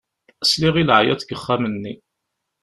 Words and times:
Sliɣ 0.51 0.75
i 0.81 0.83
leɛyaḍ 0.85 1.17
deg 1.21 1.33
uxxam-nni. 1.35 1.93